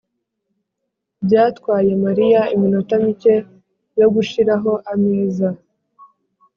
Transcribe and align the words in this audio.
byatwaye 1.25 1.91
mariya 2.05 2.41
iminota 2.55 2.93
mike 3.05 3.35
yo 3.99 4.07
gushiraho 4.15 4.71
ameza. 4.93 5.49